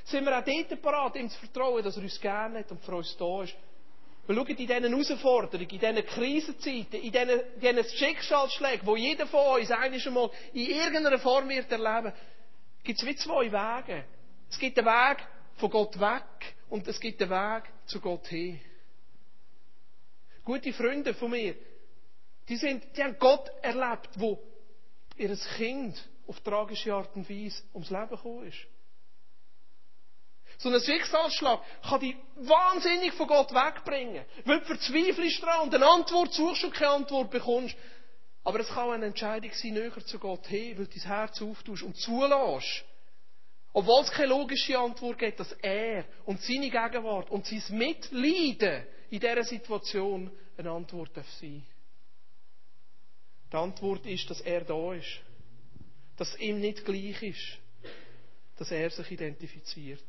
[0.05, 2.97] Sind wir auch dort parat, ihm zu vertrauen, dass er uns gerne hat und für
[2.97, 3.55] uns da ist?
[4.27, 9.61] Wir schauen in diesen Herausforderungen, in diesen Krisenzeiten, in diesen, diesen Schicksalsschlägen, wo jeder von
[9.61, 12.13] uns eines einmal in irgendeiner Form wird erleben,
[12.83, 14.05] gibt es wie zwei Wege.
[14.51, 18.61] Es gibt einen Weg, von Gott weg und es gibt einen Weg zu Gott hin.
[20.45, 21.55] Gute Freunde von mir,
[22.49, 24.39] die, sind, die haben Gott erlebt, wo
[25.17, 28.67] ihr Kind auf tragische Art und Weise ums Leben gekommen ist.
[30.59, 34.25] So ein Schicksalsschlag kann dich wahnsinnig von Gott wegbringen.
[34.45, 37.77] Weil du verzweifelst dran und eine Antwort suchst und keine Antwort bekommst.
[38.45, 41.83] Aber es kann eine Entscheidung sein, näher zu Gott hin, weil du dein Herz auftust
[41.83, 42.85] und zulässt,
[43.73, 49.21] obwohl es keine logische Antwort gibt, dass er und seine Gegenwart und sein Mitleiden in
[49.21, 51.67] dieser Situation eine Antwort sein.
[53.55, 55.21] Die Antwort ist, dass er da ist.
[56.17, 57.59] Dass es ihm nicht gleich ist.
[58.59, 60.03] Dass er sich identifiziert.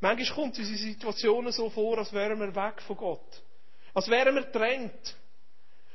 [0.00, 3.42] Manchmal kommt unseren Situationen so vor, als wären wir weg von Gott.
[3.94, 5.16] Als wären wir getrennt.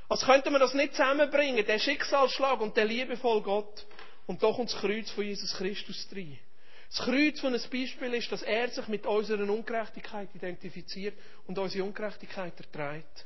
[0.08, 3.86] Als könnten wir das nicht zusammenbringen, der Schicksalsschlag und der liebevolle Gott.
[4.28, 6.40] Und da kommt das Kreuz von Jesus Christus rein.
[6.88, 11.84] Das Kreuz von ein Beispiel ist, dass er sich mit unserer Ungerechtigkeit identifiziert und unsere
[11.84, 13.26] Ungerechtigkeit erträgt.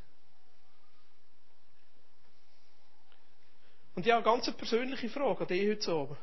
[3.99, 6.17] Und ja, eine ganz persönliche Frage an dich heute Abend.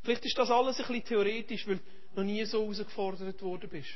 [0.00, 1.82] Vielleicht ist das alles ein bisschen theoretisch, weil du
[2.14, 3.90] noch nie so herausgefordert worden bist.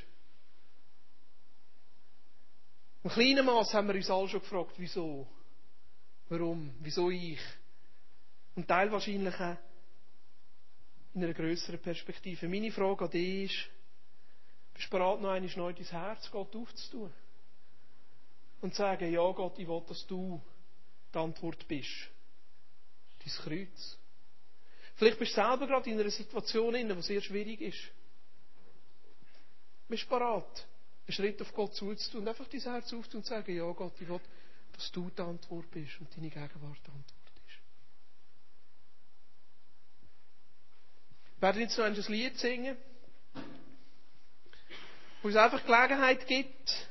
[3.02, 5.26] Im kleinen Maß haben wir uns alle schon gefragt, wieso?
[6.28, 6.74] Warum?
[6.80, 7.40] Wieso ich?
[8.54, 9.56] Und Teil wahrscheinlich auch
[11.14, 12.46] in einer größeren Perspektive.
[12.48, 13.70] Meine Frage an dich ist,
[14.74, 17.10] bist du bereit, noch einmal neu dein Herz Gott aufzutun?
[18.60, 20.38] Und zu sagen, ja Gott, ich will, dass du
[21.14, 22.10] die Antwort bist.
[23.24, 23.98] Dein Kreuz.
[24.96, 27.80] Vielleicht bist du selber gerade in einer Situation, die sehr schwierig ist.
[29.88, 30.66] Bist du bereit,
[31.06, 33.94] einen Schritt auf Gott zuzutun und einfach dein Herz aufzutun und zu sagen, ja Gott,
[34.00, 34.20] ich will,
[34.72, 37.22] dass du die Antwort bist und deine Gegenwart die Antwort.
[41.42, 42.76] Wir werden jetzt noch ein Lied singen,
[45.22, 46.88] wo uns einfach Gelegenheit gibt,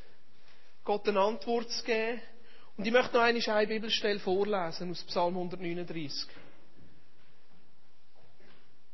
[0.84, 2.22] Gott eine Antwort zu geben.
[2.78, 6.28] Und ich möchte noch eine Bibelstelle vorlesen aus Psalm 139.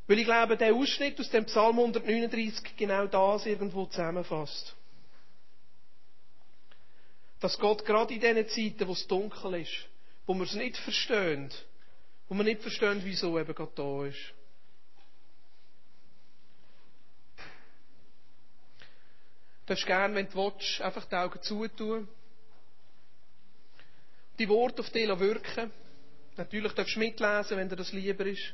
[0.08, 4.76] Weil ich glaube, der Ausschnitt aus dem Psalm 139 genau das irgendwo zusammenfasst.
[7.40, 9.88] Dass Gott gerade in diesen Zeiten, wo es dunkel ist,
[10.26, 11.52] wo wir es nicht verstehen,
[12.30, 14.34] wo wir nicht verstehen, wieso eben Gott da ist.
[19.66, 22.08] Du darfst gerne, wenn du willst, einfach die Augen zutun.
[24.40, 25.72] Die Worte auf dich wirken.
[26.36, 28.54] Natürlich darfst du mitlesen, wenn dir das lieber ist.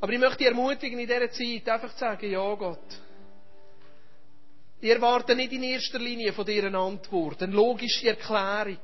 [0.00, 3.00] Aber ich möchte dich ermutigen, in dieser Zeit einfach zu sagen, ja Gott.
[4.80, 8.78] Ich erwarte nicht in erster Linie von dir eine Antwort, eine logische Erklärung.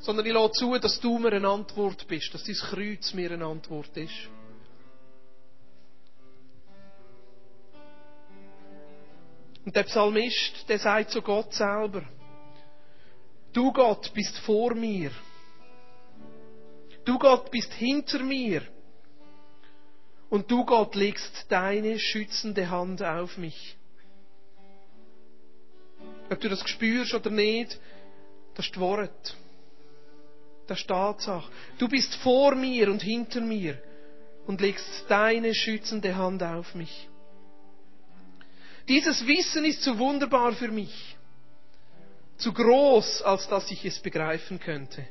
[0.00, 3.44] Sondern ich lasse zu, dass du mir eine Antwort bist, dass dein Kreuz mir eine
[3.44, 4.28] Antwort ist.
[9.64, 12.02] Und der Psalmist, der sagt zu Gott selber,
[13.52, 15.10] du Gott bist vor mir.
[17.04, 18.62] Du Gott bist hinter mir.
[20.28, 23.76] Und du Gott legst deine schützende Hand auf mich.
[26.30, 27.78] Ob du das spürst oder nicht,
[28.54, 29.36] das ist die Wort.
[30.68, 31.50] Das ist Tatsache.
[31.78, 33.82] Du bist vor mir und hinter mir
[34.46, 37.08] und legst deine schützende Hand auf mich.
[38.88, 41.16] Dieses Wissen ist zu wunderbar für mich,
[42.40, 45.06] zu groß, als dass ich es begreifen könnte.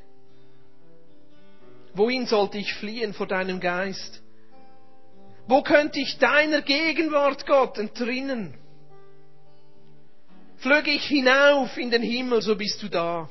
[1.93, 4.21] Wohin sollte ich fliehen vor deinem Geist?
[5.47, 8.53] Wo könnte ich deiner Gegenwart, Gott, entrinnen?
[10.57, 13.29] Flöge ich hinauf in den Himmel, so bist du da.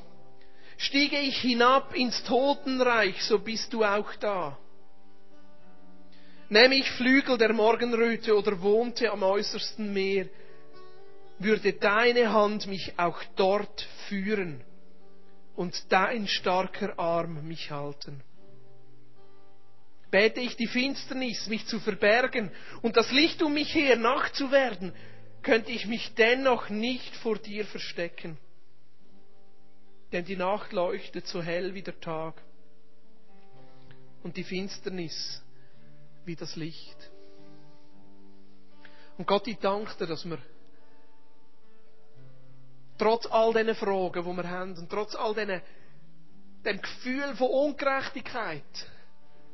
[0.79, 4.57] Stiege ich hinab ins Totenreich, so bist du auch da.
[6.49, 10.27] Nähme ich Flügel der Morgenröte oder wohnte am äußersten Meer,
[11.39, 14.65] würde deine Hand mich auch dort führen
[15.55, 18.23] und dein starker Arm mich halten.
[20.11, 22.51] Bete ich die Finsternis, mich zu verbergen
[22.83, 24.93] und das Licht um mich her nachzuwerden,
[25.43, 28.39] könnte ich mich dennoch nicht vor dir verstecken.
[30.13, 32.43] Denn die Nacht leuchtet so hell wie der Tag
[34.23, 35.43] und die Finsternis
[36.25, 37.11] wie das Licht.
[39.19, 40.39] Und Gott, ich danke dir, dass wir
[42.99, 45.63] trotz all diesen Fragen, die wir haben, und trotz all diesen,
[46.65, 48.63] dem Gefühl von Ungerechtigkeit,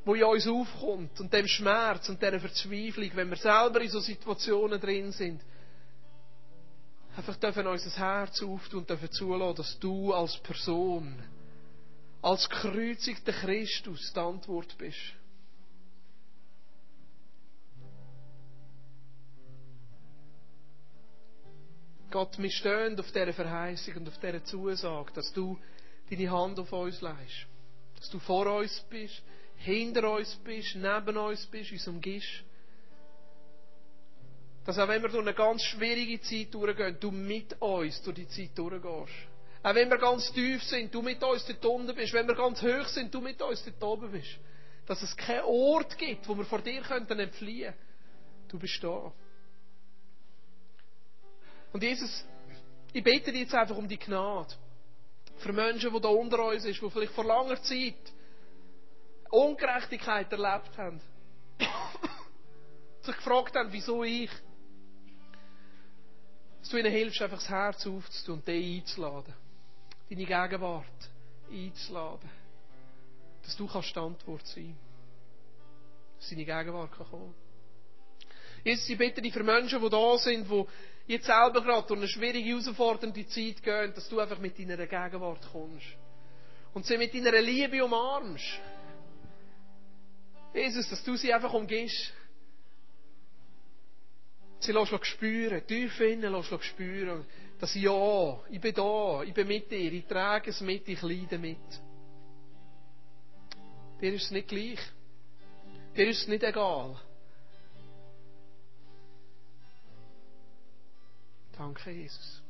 [0.04, 4.00] wo in uns aufkommt, und dem Schmerz und dieser Verzweiflung, wenn wir selber in so
[4.00, 5.40] Situationen drin sind,
[7.16, 11.14] einfach dürfen unser Herz auftun und dürfen zulassen, dass du als Person,
[12.22, 15.14] als gekreuzigter Christus die Antwort bist.
[22.14, 25.58] Gott, wir stehen auf dieser Verheißung und auf dieser Zusage, dass du
[26.08, 27.46] deine Hand auf uns leist.
[27.96, 29.20] Dass du vor uns bist,
[29.56, 32.44] hinter uns bist, neben uns bist, uns umgibst.
[34.64, 38.28] Dass auch wenn wir durch eine ganz schwierige Zeit durchgehen, du mit uns durch die
[38.28, 39.26] Zeit durchgehst.
[39.64, 42.12] Auch wenn wir ganz tief sind, du mit uns dort unten bist.
[42.12, 44.38] Wenn wir ganz hoch sind, du mit uns dort oben bist.
[44.86, 47.74] Dass es keinen Ort gibt, wo wir vor dir entfliehen könnten.
[48.46, 49.12] Du bist da.
[51.74, 52.24] Und Jesus,
[52.92, 54.54] ich bete dir jetzt einfach um die Gnade.
[55.38, 57.96] Für Menschen, die da unter uns sind, die vielleicht vor langer Zeit
[59.28, 61.00] Ungerechtigkeit erlebt haben.
[63.02, 64.30] sich gefragt haben, wieso ich.
[66.60, 69.34] Dass du ihnen hilfst, einfach das Herz aufzutun und dich einzuladen.
[70.08, 71.10] Deine Gegenwart
[71.50, 72.30] einzuladen.
[73.42, 74.76] Dass du kannst Antwort sein.
[76.20, 77.34] Dass deine Gegenwart kann kommen.
[78.62, 80.64] Jesus, ich bitte dich für Menschen, die da sind, die
[81.06, 85.46] jetzt selber gerade durch eine schwierige, herausfordernde Zeit gehen, dass du einfach mit deiner Gegenwart
[85.52, 85.86] kommst.
[86.72, 88.60] Und sie mit deiner Liebe umarmst.
[90.54, 92.12] Jesus, dass du sie einfach umgehst.
[94.60, 97.26] Sie lässt spüren, tief innen lässt spüren,
[97.60, 101.38] dass ja, ich bin da, ich bin mit dir, ich trage es mit, ich leide
[101.38, 101.58] mit.
[104.00, 104.78] Dir ist es nicht gleich.
[105.96, 106.96] Dir ist es nicht egal.
[111.56, 112.43] Danke, Jesus.